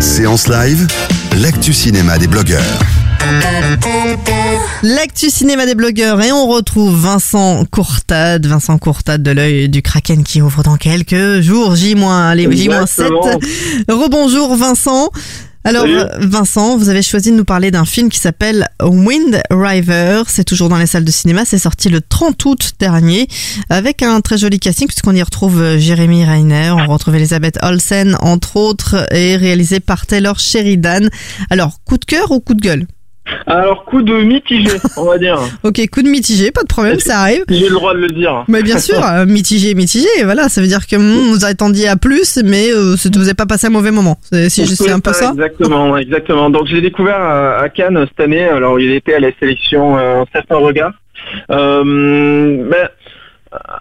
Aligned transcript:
Séance 0.00 0.48
live, 0.48 0.86
l'actu 1.40 1.72
cinéma 1.72 2.18
des 2.18 2.26
blogueurs. 2.26 2.62
L'actu 4.82 5.30
cinéma 5.30 5.66
des 5.66 5.74
blogueurs 5.76 6.20
et 6.20 6.32
on 6.32 6.48
retrouve 6.48 6.94
Vincent 7.00 7.64
Courtade, 7.70 8.46
Vincent 8.46 8.78
Courtade 8.78 9.22
de 9.22 9.30
l'œil 9.30 9.68
du 9.68 9.82
Kraken 9.82 10.24
qui 10.24 10.42
ouvre 10.42 10.62
dans 10.64 10.76
quelques 10.76 11.40
jours, 11.40 11.76
J- 11.76 11.94
allez, 12.02 12.48
J-7. 12.50 12.72
Exactement. 12.82 13.20
Rebonjour 13.88 14.56
Vincent. 14.56 15.10
Alors 15.64 15.82
Salut. 15.82 16.28
Vincent, 16.28 16.76
vous 16.76 16.88
avez 16.88 17.02
choisi 17.02 17.30
de 17.30 17.36
nous 17.36 17.44
parler 17.44 17.70
d'un 17.70 17.84
film 17.84 18.08
qui 18.08 18.18
s'appelle 18.18 18.68
Wind 18.82 19.40
River. 19.50 20.22
C'est 20.26 20.42
toujours 20.42 20.68
dans 20.68 20.76
les 20.76 20.86
salles 20.86 21.04
de 21.04 21.10
cinéma. 21.12 21.44
C'est 21.44 21.58
sorti 21.58 21.88
le 21.88 22.00
30 22.00 22.44
août 22.46 22.72
dernier 22.80 23.28
avec 23.70 24.02
un 24.02 24.20
très 24.20 24.38
joli 24.38 24.58
casting 24.58 24.88
puisqu'on 24.88 25.14
y 25.14 25.22
retrouve 25.22 25.60
euh, 25.60 25.78
Jérémy 25.78 26.24
Reiner, 26.24 26.72
on 26.72 26.86
retrouve 26.90 27.14
Elisabeth 27.14 27.58
Olsen 27.62 28.16
entre 28.20 28.56
autres 28.56 29.06
et 29.14 29.36
réalisé 29.36 29.78
par 29.78 30.06
Taylor 30.06 30.40
Sheridan. 30.40 31.08
Alors 31.48 31.78
coup 31.84 31.96
de 31.96 32.04
cœur 32.04 32.32
ou 32.32 32.40
coup 32.40 32.54
de 32.54 32.60
gueule? 32.60 32.86
Alors, 33.46 33.84
coup 33.84 34.02
de 34.02 34.22
mitigé, 34.22 34.70
on 34.96 35.04
va 35.04 35.16
dire. 35.18 35.38
Ok, 35.62 35.80
coup 35.92 36.02
de 36.02 36.08
mitigé, 36.08 36.50
pas 36.50 36.62
de 36.62 36.66
problème, 36.68 36.98
ça 36.98 37.20
arrive. 37.20 37.44
J'ai 37.48 37.68
le 37.68 37.74
droit 37.74 37.94
de 37.94 38.00
le 38.00 38.08
dire. 38.08 38.44
Mais 38.48 38.62
bien 38.62 38.78
sûr, 38.78 39.00
euh, 39.06 39.24
mitigé, 39.26 39.74
mitigé, 39.74 40.08
voilà, 40.24 40.48
ça 40.48 40.60
veut 40.60 40.66
dire 40.66 40.86
que 40.86 40.96
hum, 40.96 41.32
vous 41.32 41.44
attendiez 41.44 41.88
à 41.88 41.96
plus, 41.96 42.38
mais 42.44 42.70
euh, 42.72 42.96
c'est- 42.96 43.14
vous 43.14 43.22
n'avez 43.22 43.34
pas 43.34 43.46
passé 43.46 43.68
un 43.68 43.70
mauvais 43.70 43.90
moment. 43.92 44.18
C'est 44.30 44.48
si 44.50 44.64
je- 44.64 44.74
c'est 44.74 44.90
un 44.90 45.00
peu 45.00 45.12
ça 45.12 45.30
Exactement, 45.30 45.96
exactement. 45.96 46.50
Donc, 46.50 46.66
je 46.66 46.74
l'ai 46.74 46.80
découvert 46.82 47.16
à, 47.20 47.60
à 47.60 47.68
Cannes 47.68 48.04
cette 48.08 48.20
année. 48.20 48.44
Alors, 48.44 48.80
il 48.80 48.90
était 48.92 49.14
à 49.14 49.20
la 49.20 49.30
sélection 49.38 49.96
euh, 49.98 50.22
Un 50.22 50.26
certain 50.32 50.56
regard. 50.56 50.92
Euh, 51.50 52.68
ben, 52.68 52.88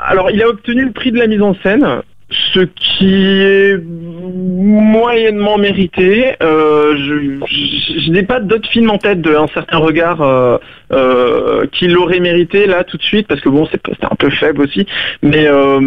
alors, 0.06 0.30
il 0.32 0.42
a 0.42 0.48
obtenu 0.50 0.86
le 0.86 0.92
prix 0.92 1.12
de 1.12 1.18
la 1.18 1.28
mise 1.28 1.42
en 1.42 1.56
scène, 1.64 1.86
ce 2.32 2.62
qui 2.62 3.42
est 3.42 3.78
moyennement 3.86 5.58
mérité. 5.58 6.36
Euh, 6.42 6.96
je 6.98 8.12
n'ai 8.12 8.24
pas 8.24 8.40
d'autres 8.40 8.70
films 8.70 8.90
en 8.90 8.98
tête 8.98 9.22
de 9.22 9.36
Un 9.36 9.48
certain 9.48 9.78
regard 9.78 10.22
euh, 10.22 10.58
euh, 10.92 11.66
qui 11.72 11.88
l'aurait 11.88 12.20
mérité 12.20 12.66
là 12.68 12.84
tout 12.84 12.98
de 12.98 13.04
suite, 13.04 13.28
parce 13.28 13.42
que 13.42 13.50
bon, 13.50 13.68
c'est 13.72 14.04
un 14.04 14.16
peu 14.16 14.30
faible 14.30 14.62
aussi. 14.62 14.86
Mais, 15.22 15.48
euh, 15.48 15.80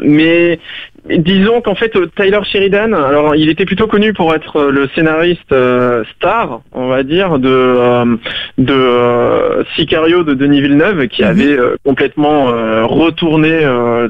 mais 0.00 0.58
disons 1.08 1.60
qu'en 1.60 1.74
fait, 1.74 1.94
euh, 1.96 2.06
Tyler 2.16 2.40
Sheridan, 2.44 2.92
alors 2.92 3.36
il 3.36 3.48
était 3.48 3.64
plutôt 3.66 3.86
connu 3.86 4.12
pour 4.12 4.34
être 4.34 4.56
euh, 4.56 4.70
le 4.70 4.88
scénariste 4.94 5.52
euh, 5.52 6.02
star, 6.16 6.60
on 6.72 6.88
va 6.88 7.02
dire, 7.02 7.38
de, 7.38 7.48
euh, 7.48 8.16
de 8.58 8.72
euh, 8.74 9.64
Sicario 9.76 10.24
de 10.24 10.34
Denis 10.34 10.60
Villeneuve, 10.60 11.06
qui 11.08 11.22
Mhm. 11.22 11.28
avait 11.28 11.58
complètement 11.84 12.44
retourné 12.86 13.60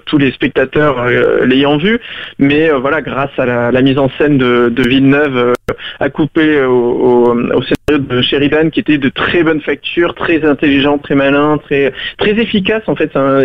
tous 0.06 0.18
les 0.18 0.32
spectateurs 0.32 1.04
l'ayant 1.44 1.76
vu. 1.78 2.00
Mais 2.38 2.70
voilà, 2.70 3.02
grâce 3.02 3.30
à 3.38 3.46
la, 3.46 3.70
la 3.72 3.82
mise 3.82 3.98
en 3.98 4.08
scène 4.18 4.38
de, 4.38 4.68
de 4.68 4.88
Villeneuve, 4.88 5.54
à 6.00 6.10
couper 6.10 6.60
au, 6.62 6.72
au, 6.72 7.34
au 7.34 7.62
scénario 7.62 8.06
de 8.08 8.22
Sheridan, 8.22 8.70
qui 8.70 8.80
était 8.80 8.98
de 8.98 9.08
très 9.08 9.42
bonne 9.42 9.60
facture, 9.60 10.14
très 10.14 10.44
intelligent, 10.44 10.98
très 10.98 11.14
malin, 11.14 11.58
très 11.58 11.92
très 12.18 12.32
efficace. 12.32 12.82
En 12.86 12.96
fait, 12.96 13.10
c'est 13.12 13.18
un, 13.18 13.40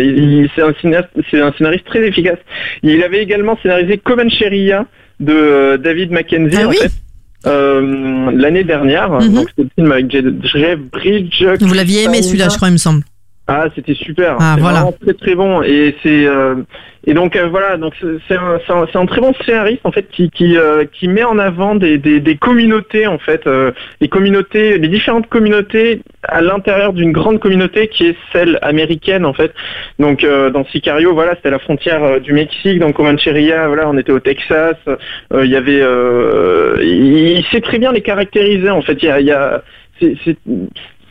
c'est 0.54 0.62
un 0.62 0.72
c'est 1.30 1.56
scénariste 1.58 1.84
très 1.86 2.06
efficace. 2.06 2.38
Il 2.82 3.02
avait 3.02 3.22
également 3.22 3.58
scénarisé 3.62 3.98
Comancheria 3.98 4.86
de 5.18 5.32
euh, 5.32 5.76
David 5.78 6.10
Mackenzie 6.12 6.58
Ah 6.60 6.66
en 6.66 6.70
oui 6.70 6.76
fait. 6.76 6.90
euh, 7.46 8.30
l'année 8.34 8.64
dernière, 8.64 9.10
Mhm. 9.10 9.34
donc 9.34 9.48
c'était 9.50 9.62
le 9.62 9.70
film 9.82 9.92
avec 9.92 10.10
Je- 10.12 10.58
Jeff 10.58 10.78
Bridges. 10.78 11.44
Vous 11.60 11.74
l'aviez 11.74 12.04
aimé 12.04 12.22
celui-là, 12.22 12.48
je 12.50 12.56
crois, 12.56 12.68
il 12.68 12.72
me 12.72 12.76
semble. 12.78 13.02
Ah, 13.46 13.64
c'était 13.74 13.94
super. 13.94 14.36
Ah, 14.38 14.52
c'est 14.54 14.60
voilà. 14.60 14.84
très 15.02 15.14
très 15.14 15.34
bon. 15.34 15.60
Et 15.62 15.96
c'est 16.04 16.24
euh, 16.26 16.54
et 17.04 17.14
donc 17.14 17.34
euh, 17.34 17.48
voilà, 17.48 17.78
donc 17.78 17.94
c'est 18.28 18.36
un, 18.36 19.06
très 19.06 19.20
bon 19.20 19.32
scénariste 19.44 19.80
en 19.84 19.90
fait 19.90 20.06
qui 20.08 20.30
qui, 20.30 20.56
euh, 20.56 20.84
qui 20.84 21.08
met 21.08 21.24
en 21.24 21.36
avant 21.38 21.74
des, 21.74 21.98
des, 21.98 22.20
des 22.20 22.36
communautés 22.36 23.08
en 23.08 23.18
fait, 23.18 23.48
les 24.00 24.08
communautés, 24.08 24.78
les 24.78 24.86
différentes 24.86 25.28
communautés 25.28 26.02
à 26.22 26.42
l'intérieur 26.42 26.92
d'une 26.92 27.10
grande 27.10 27.40
communauté 27.40 27.88
qui 27.88 28.06
est 28.06 28.16
celle 28.32 28.58
américaine 28.62 29.24
en 29.24 29.32
fait. 29.32 29.52
Donc 29.98 30.24
dans 30.24 30.64
Sicario, 30.66 31.12
voilà, 31.14 31.34
c'était 31.34 31.50
la 31.50 31.58
frontière 31.58 32.20
du 32.20 32.32
Mexique. 32.32 32.78
Dans 32.78 32.92
Comancheria, 32.92 33.66
voilà, 33.66 33.88
on 33.88 33.98
était 33.98 34.12
au 34.12 34.20
Texas. 34.20 34.76
Il 35.34 35.50
y 35.50 35.56
avait, 35.56 35.82
il, 36.82 37.38
il 37.38 37.44
sait 37.50 37.62
très 37.62 37.78
bien 37.78 37.90
les 37.90 38.02
caractériser 38.02 38.70
en 38.70 38.82
fait. 38.82 38.98
Il 39.02 39.06
y 39.06 39.10
a, 39.10 39.20
il 39.20 39.26
y 39.26 39.32
a 39.32 39.62
c'est- 39.98 40.14
c'est- 40.24 40.38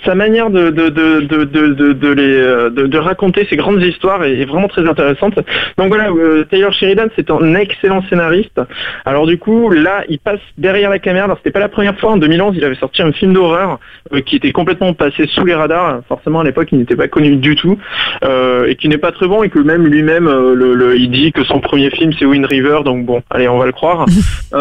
sa 0.05 0.15
manière 0.15 0.49
de, 0.49 0.69
de, 0.69 0.89
de, 0.89 1.19
de, 1.21 1.93
de, 1.93 2.07
les, 2.09 2.35
euh, 2.37 2.69
de, 2.69 2.87
de 2.87 2.97
raconter 2.97 3.45
ces 3.49 3.55
grandes 3.57 3.81
histoires 3.83 4.23
est, 4.23 4.39
est 4.39 4.45
vraiment 4.45 4.67
très 4.67 4.87
intéressante. 4.87 5.35
Donc 5.77 5.89
voilà, 5.89 6.09
euh, 6.09 6.45
Taylor 6.49 6.71
Sheridan, 6.73 7.07
c'est 7.15 7.29
un 7.31 7.55
excellent 7.55 8.01
scénariste. 8.09 8.61
Alors 9.05 9.27
du 9.27 9.37
coup, 9.37 9.69
là, 9.69 10.03
il 10.09 10.19
passe 10.19 10.39
derrière 10.57 10.89
la 10.89 10.99
caméra. 10.99 11.25
Alors 11.25 11.37
c'était 11.37 11.51
pas 11.51 11.59
la 11.59 11.69
première 11.69 11.97
fois. 11.99 12.11
En 12.11 12.17
2011, 12.17 12.55
il 12.57 12.63
avait 12.63 12.75
sorti 12.75 13.01
un 13.01 13.11
film 13.11 13.33
d'horreur 13.33 13.79
euh, 14.13 14.21
qui 14.21 14.37
était 14.37 14.51
complètement 14.51 14.93
passé 14.93 15.27
sous 15.27 15.45
les 15.45 15.53
radars. 15.55 16.01
Forcément, 16.07 16.39
à 16.39 16.43
l'époque, 16.43 16.69
il 16.71 16.79
n'était 16.79 16.95
pas 16.95 17.07
connu 17.07 17.35
du 17.35 17.55
tout 17.55 17.77
euh, 18.23 18.67
et 18.67 18.75
qui 18.75 18.87
n'est 18.89 18.97
pas 18.97 19.11
très 19.11 19.27
bon 19.27 19.43
et 19.43 19.49
que 19.49 19.59
même 19.59 19.85
lui-même, 19.85 20.25
le, 20.25 20.73
le- 20.73 20.97
il 20.97 21.11
dit 21.11 21.31
que 21.31 21.43
son 21.43 21.59
premier 21.59 21.89
film 21.91 22.11
c'est 22.17 22.25
Wind 22.25 22.45
River. 22.45 22.79
Donc 22.85 23.05
bon, 23.05 23.21
allez, 23.29 23.47
on 23.47 23.57
va 23.57 23.65
le 23.65 23.71
croire. 23.71 24.05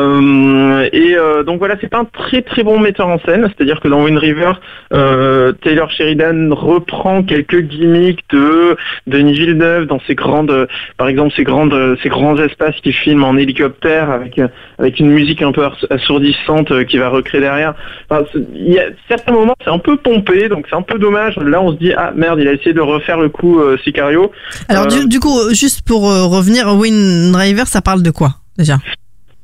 Et 0.93 1.17
donc 1.47 1.59
voilà, 1.59 1.77
c'est 1.81 1.89
pas 1.91 1.99
un 1.99 2.05
très 2.05 2.43
très 2.43 2.63
bon 2.63 2.79
metteur 2.79 3.09
en 3.09 3.19
scène. 3.21 3.49
C'est-à-dire 3.57 3.81
que 3.81 3.89
dans 3.89 4.03
Wind 4.05 4.19
River, 4.19 4.53
euh, 4.93 5.28
Taylor 5.63 5.91
Sheridan 5.91 6.51
reprend 6.53 7.23
quelques 7.23 7.61
gimmicks 7.61 8.25
de 8.31 8.77
Denis 9.07 9.33
Villeneuve 9.33 9.87
dans 9.87 10.01
ses 10.07 10.15
grandes, 10.15 10.51
euh, 10.51 10.67
par 10.97 11.09
exemple 11.09 11.33
ces 11.37 11.45
grandes, 11.45 11.75
euh, 11.75 11.97
ces 12.03 12.09
grands 12.09 12.37
espaces 12.37 12.77
qu'il 12.83 12.93
filme 12.95 13.25
en 13.25 13.37
hélicoptère 13.37 14.11
avec 14.11 14.39
euh, 14.39 14.49
avec 14.79 14.99
une 15.01 15.11
musique 15.11 15.43
un 15.43 15.53
peu 15.53 15.67
assourdissante 15.91 16.71
euh, 16.71 16.85
qui 16.85 16.99
va 16.99 17.09
recréer 17.09 17.41
derrière. 17.41 17.75
Enfin, 18.09 18.25
il 18.55 18.73
y 18.73 18.79
a 18.79 18.87
certains 19.09 19.33
moments 19.33 19.55
c'est 19.65 19.71
un 19.71 19.79
peu 19.79 19.97
pompé, 19.97 20.49
donc 20.49 20.67
c'est 20.69 20.77
un 20.77 20.83
peu 20.83 20.99
dommage. 20.99 21.37
Là, 21.37 21.61
on 21.61 21.73
se 21.73 21.77
dit 21.79 21.93
ah 21.97 22.13
merde, 22.15 22.39
il 22.41 22.49
a 22.49 22.53
essayé 22.53 22.73
de 22.73 22.81
refaire 22.81 23.19
le 23.19 23.29
coup 23.29 23.61
euh, 23.61 23.77
Sicario. 23.85 24.31
Alors 24.69 24.85
Euh, 24.85 25.01
du, 25.01 25.09
du 25.09 25.21
coup, 25.21 25.37
juste 25.53 25.83
pour 25.87 26.11
euh, 26.11 26.25
revenir, 26.27 26.75
Wind 26.75 27.35
River, 27.35 27.65
ça 27.67 27.83
parle 27.83 28.03
de 28.03 28.11
quoi 28.11 28.31
déjà? 28.57 28.77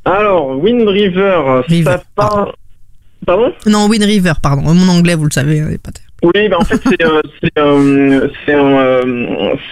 Alors 0.04 0.58
Wind 0.58 0.86
River, 0.86 1.62
River, 1.66 1.90
ça 1.90 2.02
parle. 2.14 2.52
Pardon? 3.26 3.52
Non, 3.66 3.86
Wind 3.88 4.04
River, 4.04 4.32
pardon. 4.42 4.62
Mon 4.62 4.88
anglais, 4.88 5.14
vous 5.14 5.24
le 5.24 5.30
savez, 5.32 5.60
euh, 5.60 5.70
est 5.70 5.82
pas 5.82 5.90
terrible. 5.92 6.10
Oui, 6.22 6.48
bah 6.48 6.56
en 6.58 6.64
fait 6.64 6.80
c'est 6.88 7.04
euh, 7.04 7.20
c'est 7.44 7.58
euh, 7.58 8.28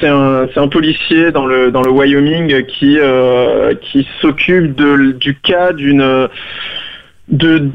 un, 0.02 0.04
euh, 0.04 0.46
un 0.54 0.68
policier 0.68 1.32
dans 1.32 1.46
le 1.46 1.70
dans 1.70 1.80
le 1.80 1.90
Wyoming 1.90 2.66
qui 2.66 2.98
euh, 3.00 3.72
qui 3.80 4.06
s'occupe 4.20 4.76
du 4.76 5.38
cas 5.42 5.72
d'une 5.72 6.28
de 7.28 7.70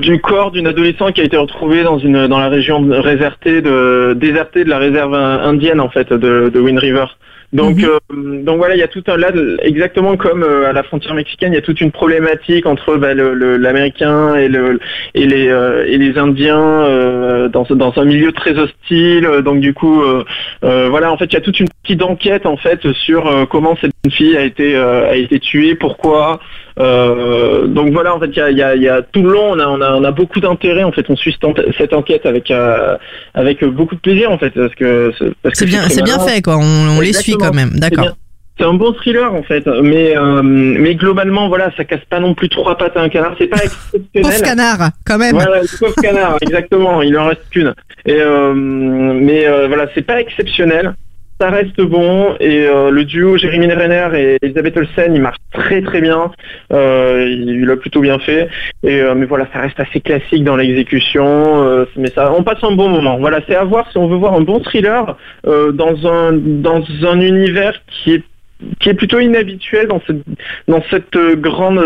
du 0.00 0.20
corps 0.20 0.52
d'une 0.52 0.66
adolescente 0.66 1.12
qui 1.12 1.20
a 1.20 1.24
été 1.24 1.36
retrouvée 1.36 1.82
dans 1.82 1.98
une 1.98 2.28
dans 2.28 2.38
la 2.38 2.48
région 2.48 2.82
résertée 2.88 3.60
de 3.60 4.16
désertée 4.18 4.64
de 4.64 4.70
la 4.70 4.78
réserve 4.78 5.14
indienne 5.14 5.80
en 5.80 5.90
fait 5.90 6.14
de, 6.14 6.48
de 6.48 6.60
Wind 6.60 6.78
River. 6.78 7.06
Donc, 7.52 7.76
Mhm. 7.76 7.84
euh, 7.84 8.42
donc 8.42 8.56
voilà, 8.58 8.74
il 8.74 8.80
y 8.80 8.82
a 8.82 8.88
tout 8.88 9.04
un 9.06 9.16
là, 9.16 9.30
exactement 9.62 10.16
comme 10.16 10.42
euh, 10.42 10.68
à 10.68 10.72
la 10.72 10.82
frontière 10.82 11.14
mexicaine, 11.14 11.52
il 11.52 11.56
y 11.56 11.58
a 11.58 11.62
toute 11.62 11.80
une 11.80 11.92
problématique 11.92 12.66
entre 12.66 12.96
bah, 12.96 13.14
le- 13.14 13.34
le- 13.34 13.56
l'américain 13.58 14.34
et 14.34 14.48
le 14.48 14.80
et 15.14 15.26
les 15.26 15.48
euh, 15.48 15.84
et 15.86 15.98
les 15.98 16.18
Indiens 16.18 17.48
dans 17.50 17.92
un 17.96 18.04
milieu 18.04 18.32
très 18.32 18.56
hostile. 18.58 19.28
Donc 19.44 19.60
du 19.60 19.72
coup, 19.74 20.02
voilà, 20.62 21.12
en 21.12 21.16
fait, 21.16 21.26
il 21.26 21.34
y 21.34 21.36
a 21.36 21.40
toute 21.40 21.60
une 21.60 21.68
petite 21.82 22.02
enquête 22.02 22.46
en 22.46 22.56
fait 22.56 22.80
sur 22.92 23.46
comment 23.50 23.76
cette 23.80 23.92
jeune 24.04 24.12
fille 24.12 24.36
a 24.36 24.42
été 24.42 24.76
a 24.76 25.14
été 25.16 25.38
tuée, 25.38 25.74
pourquoi. 25.74 26.40
Donc 26.78 27.92
voilà, 27.92 28.14
en 28.14 28.20
fait, 28.20 28.26
il 28.28 28.36
y 28.36 28.40
a, 28.40 28.50
il 28.50 28.58
y 28.58 28.62
a- 28.62 28.74
il 28.76 28.82
y 28.82 28.88
a 28.88 29.02
tout 29.02 29.22
le 29.22 29.30
long, 29.32 29.52
on 29.52 29.58
a 29.58 29.66
on 29.68 29.80
a, 29.80 29.94
on 29.94 30.04
a 30.04 30.10
beaucoup 30.10 30.40
d'intérêt. 30.40 30.82
En 30.84 30.92
fait, 30.92 31.06
on 31.08 31.16
suit 31.16 31.32
cette, 31.32 31.44
en- 31.44 31.54
cette 31.78 31.92
enquête 31.92 32.26
avec 32.26 32.52
avec 33.34 33.64
beaucoup 33.64 33.94
de 33.94 34.00
plaisir 34.00 34.30
en 34.30 34.38
fait, 34.38 34.50
parce 34.50 34.74
que 34.74 35.12
C'est 35.52 35.66
bien, 35.66 35.82
c'est 35.88 36.02
bien 36.02 36.18
fait, 36.20 36.42
quoi. 36.42 36.56
On, 36.56 36.96
on 36.96 37.00
les 37.00 37.12
suit. 37.12 37.32
Quand 37.48 37.54
même, 37.54 37.70
C'est 37.74 37.80
d'accord. 37.80 38.16
C'est 38.56 38.64
un 38.64 38.74
bon 38.74 38.92
thriller 38.92 39.34
en 39.34 39.42
fait, 39.42 39.66
mais 39.82 40.16
euh, 40.16 40.40
mais 40.42 40.94
globalement 40.94 41.48
voilà, 41.48 41.72
ça 41.76 41.84
casse 41.84 42.04
pas 42.08 42.20
non 42.20 42.34
plus 42.34 42.48
trois 42.48 42.78
pattes 42.78 42.96
à 42.96 43.00
un 43.00 43.08
canard. 43.08 43.34
C'est 43.36 43.48
pas 43.48 43.56
exceptionnel. 43.64 44.22
Pauvre 44.22 44.42
canard, 44.42 44.90
quand 45.04 45.18
même. 45.18 45.34
Voilà, 45.34 45.60
pauvre 45.80 45.94
canard, 46.00 46.36
exactement. 46.40 47.02
Il 47.02 47.18
en 47.18 47.26
reste 47.26 47.48
qu'une. 47.50 47.74
Et 48.06 48.20
euh, 48.20 48.54
mais 48.54 49.46
euh, 49.48 49.66
voilà, 49.66 49.88
c'est 49.94 50.02
pas 50.02 50.20
exceptionnel. 50.20 50.94
Ça 51.44 51.50
reste 51.50 51.78
bon 51.78 52.36
et 52.40 52.64
euh, 52.66 52.90
le 52.90 53.04
duo 53.04 53.36
Jérémy 53.36 53.70
Renner 53.70 54.08
et 54.14 54.38
Elisabeth 54.40 54.78
Olsen, 54.78 55.14
il 55.14 55.20
marche 55.20 55.36
très 55.52 55.82
très 55.82 56.00
bien. 56.00 56.32
Euh, 56.72 57.28
il 57.28 57.66
l'a 57.66 57.76
plutôt 57.76 58.00
bien 58.00 58.18
fait. 58.18 58.48
Et 58.82 59.02
euh, 59.02 59.14
mais 59.14 59.26
voilà, 59.26 59.46
ça 59.52 59.60
reste 59.60 59.78
assez 59.78 60.00
classique 60.00 60.42
dans 60.42 60.56
l'exécution. 60.56 61.86
mais 61.96 62.08
ça, 62.08 62.32
on 62.32 62.42
passe 62.44 62.64
un 62.64 62.70
bon 62.70 62.88
moment. 62.88 63.18
Voilà, 63.18 63.40
c'est 63.46 63.56
à 63.56 63.64
voir 63.64 63.90
si 63.90 63.98
on 63.98 64.08
veut 64.08 64.16
voir 64.16 64.32
un 64.32 64.40
bon 64.40 64.60
thriller 64.60 65.18
dans 65.44 66.10
un 66.10 66.32
dans 66.32 66.82
un 67.02 67.20
univers 67.20 67.74
qui 67.88 68.14
est 68.14 68.22
qui 68.80 68.88
est 68.88 68.94
plutôt 68.94 69.20
inhabituel 69.20 69.88
dans 69.88 70.00
cette 70.06 70.24
dans 70.66 70.82
cette 70.88 71.18
grande 71.42 71.84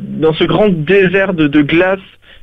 dans 0.00 0.34
ce 0.34 0.44
grand 0.44 0.68
désert 0.68 1.34
de 1.34 1.62
glace 1.62 1.98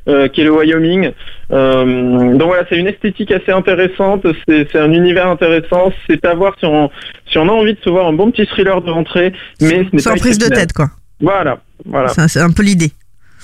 euh, 0.07 0.27
qui 0.27 0.42
est 0.42 0.44
le 0.44 0.51
Wyoming. 0.51 1.12
Euh, 1.51 2.33
donc 2.36 2.48
voilà, 2.48 2.63
c'est 2.69 2.77
une 2.77 2.88
esthétique 2.88 3.31
assez 3.31 3.51
intéressante, 3.51 4.25
c'est 4.48 4.75
un 4.75 4.92
univers 4.92 5.27
intéressant. 5.27 5.92
C'est 6.09 6.24
à 6.25 6.33
voir 6.33 6.56
si 6.59 6.65
on 6.65 6.89
si 7.30 7.38
on 7.38 7.48
a 7.48 7.51
envie 7.51 7.74
de 7.74 7.80
se 7.83 7.89
voir 7.89 8.07
un 8.07 8.13
bon 8.13 8.31
petit 8.31 8.45
thriller 8.48 8.81
de 8.81 8.89
rentrée, 8.89 9.33
mais 9.62 9.86
ce 9.92 10.00
Sans 10.00 10.13
pas 10.13 10.18
prise 10.18 10.38
de 10.38 10.48
tête, 10.48 10.74
quoi. 10.74 10.89
Voilà, 11.19 11.59
Voilà. 11.86 12.09
C'est 12.09 12.39
un 12.39 12.51
peu 12.51 12.63
l'idée. 12.63 12.92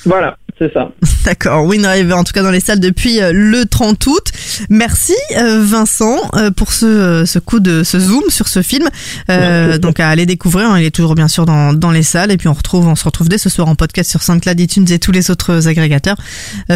Voilà, 0.06 0.38
c'est 0.68 0.74
ça. 0.74 0.92
D'accord, 1.25 1.69
River, 1.69 2.13
en 2.13 2.24
tout 2.24 2.33
cas 2.33 2.44
dans 2.44 2.51
les 2.51 2.60
salles 2.60 2.80
depuis 2.80 3.21
euh, 3.21 3.31
le 3.33 3.65
30 3.65 4.06
août. 4.07 4.31
Merci 4.69 5.15
euh, 5.38 5.62
Vincent 5.63 6.18
euh, 6.36 6.51
pour 6.51 6.71
ce, 6.71 7.24
ce 7.25 7.39
coup 7.39 7.60
de 7.60 7.83
ce 7.83 8.00
zoom 8.00 8.24
sur 8.30 8.48
ce 8.48 8.62
film. 8.62 8.88
Euh, 9.30 9.77
donc 9.77 10.00
à 10.00 10.10
aller 10.10 10.25
découvrir, 10.25 10.69
hein, 10.69 10.80
il 10.80 10.86
est 10.86 10.92
toujours 10.92 11.15
bien 11.15 11.27
sûr 11.27 11.45
dans, 11.45 11.74
dans 11.74 11.92
les 11.92 12.04
salles 12.04 12.31
et 12.31 12.38
puis 12.38 12.48
on 12.48 12.54
retrouve, 12.54 12.88
on 12.88 12.95
se 12.95 13.06
retrouve 13.06 13.30
dès 13.30 13.38
ce 13.38 13.50
soir 13.50 13.68
en 13.68 13.75
podcast 13.75 14.10
sur 14.10 14.24
SoundCloud, 14.24 14.60
iTunes 14.60 14.86
et 14.89 15.00
tous 15.00 15.12
les 15.12 15.31
autres 15.31 15.68
agrégateurs 15.68 16.18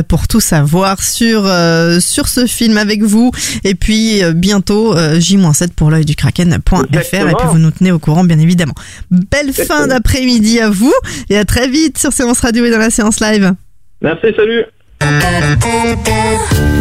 pour 0.07 0.27
tout 0.27 0.39
savoir 0.39 1.01
sur 1.03 1.45
euh, 1.45 1.99
sur 1.99 2.27
ce 2.27 2.45
film 2.45 2.77
avec 2.77 3.03
vous. 3.03 3.31
Et 3.63 3.75
puis 3.75 4.23
euh, 4.23 4.33
bientôt 4.33 4.95
euh, 4.95 5.19
J-7 5.19 5.69
pour 5.75 5.91
l'œil 5.91 6.05
du 6.05 6.15
kraken.fr 6.15 6.75
et 6.93 7.35
puis 7.35 7.47
vous 7.51 7.59
nous 7.59 7.71
tenez 7.71 7.91
au 7.91 7.99
courant 7.99 8.23
bien 8.23 8.39
évidemment. 8.39 8.75
Belle 9.11 9.53
fin 9.53 9.87
d'après-midi 9.87 10.59
à 10.59 10.69
vous 10.69 10.93
et 11.29 11.37
à 11.37 11.45
très 11.45 11.67
vite 11.67 11.97
sur 11.97 12.13
Séance 12.13 12.39
Radio 12.39 12.65
et 12.65 12.71
dans 12.71 12.77
la 12.77 12.89
séance 12.89 13.19
live. 13.19 13.53
Merci, 14.01 14.27
salut. 14.35 14.65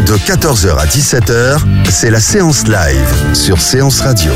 De 0.05 0.13
14h 0.13 0.77
à 0.77 0.85
17h, 0.85 1.59
c'est 1.89 2.11
la 2.11 2.19
séance 2.19 2.65
live 2.67 3.33
sur 3.33 3.59
Séance 3.59 4.01
Radio. 4.01 4.31